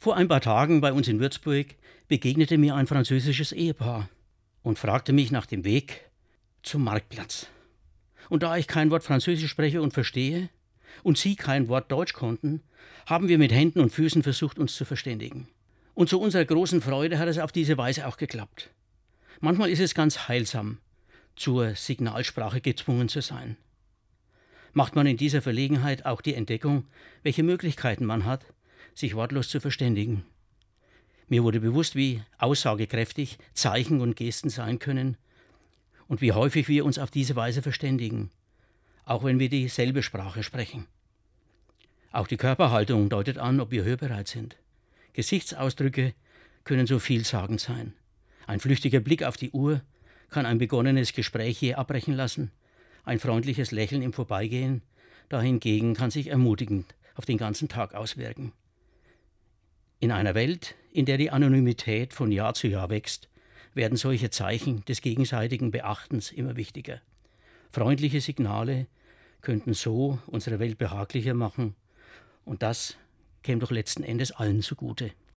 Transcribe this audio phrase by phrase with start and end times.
[0.00, 1.74] Vor ein paar Tagen bei uns in Würzburg
[2.06, 4.08] begegnete mir ein französisches Ehepaar
[4.62, 6.08] und fragte mich nach dem Weg
[6.62, 7.48] zum Marktplatz.
[8.28, 10.50] Und da ich kein Wort Französisch spreche und verstehe
[11.02, 12.62] und sie kein Wort Deutsch konnten,
[13.06, 15.48] haben wir mit Händen und Füßen versucht, uns zu verständigen.
[15.94, 18.70] Und zu unserer großen Freude hat es auf diese Weise auch geklappt.
[19.40, 20.78] Manchmal ist es ganz heilsam,
[21.34, 23.56] zur Signalsprache gezwungen zu sein.
[24.74, 26.84] Macht man in dieser Verlegenheit auch die Entdeckung,
[27.24, 28.44] welche Möglichkeiten man hat,
[28.98, 30.24] sich wortlos zu verständigen.
[31.28, 35.16] Mir wurde bewusst, wie aussagekräftig Zeichen und Gesten sein können
[36.08, 38.30] und wie häufig wir uns auf diese Weise verständigen,
[39.04, 40.86] auch wenn wir dieselbe Sprache sprechen.
[42.12, 44.56] Auch die Körperhaltung deutet an, ob wir hörbereit sind.
[45.12, 46.14] Gesichtsausdrücke
[46.64, 47.92] können so vielsagend sein.
[48.46, 49.82] Ein flüchtiger Blick auf die Uhr
[50.30, 52.50] kann ein begonnenes Gespräch je abbrechen lassen,
[53.04, 54.82] ein freundliches Lächeln im Vorbeigehen
[55.28, 58.52] dahingegen kann sich ermutigend auf den ganzen Tag auswirken.
[60.00, 63.28] In einer Welt, in der die Anonymität von Jahr zu Jahr wächst,
[63.74, 67.00] werden solche Zeichen des gegenseitigen Beachtens immer wichtiger.
[67.70, 68.86] Freundliche Signale
[69.40, 71.74] könnten so unsere Welt behaglicher machen,
[72.44, 72.96] und das
[73.42, 75.10] käme doch letzten Endes allen zugute.